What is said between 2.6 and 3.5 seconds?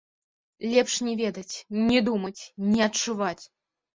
не адчуваць!